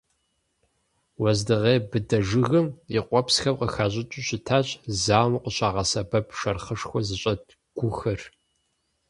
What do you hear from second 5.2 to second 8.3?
къыщагъэсэбэп, шэрхъышхуэ зыщӀэт гухэр.